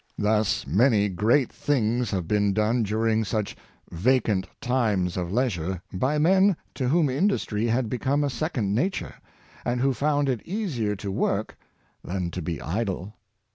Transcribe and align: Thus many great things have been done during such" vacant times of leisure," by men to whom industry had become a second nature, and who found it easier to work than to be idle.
Thus 0.17 0.65
many 0.65 1.09
great 1.09 1.51
things 1.51 2.09
have 2.09 2.27
been 2.27 2.53
done 2.53 2.81
during 2.81 3.23
such" 3.23 3.55
vacant 3.91 4.47
times 4.59 5.15
of 5.15 5.31
leisure," 5.31 5.79
by 5.93 6.17
men 6.17 6.57
to 6.73 6.87
whom 6.87 7.07
industry 7.07 7.67
had 7.67 7.87
become 7.87 8.23
a 8.23 8.29
second 8.31 8.73
nature, 8.73 9.13
and 9.63 9.79
who 9.79 9.93
found 9.93 10.27
it 10.27 10.41
easier 10.43 10.95
to 10.95 11.11
work 11.11 11.55
than 12.03 12.31
to 12.31 12.41
be 12.41 12.59
idle. 12.59 13.13